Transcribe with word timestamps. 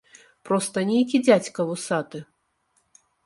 Проста 0.49 0.83
нейкі 0.91 1.21
дзядзька 1.27 1.67
вусаты. 1.69 2.19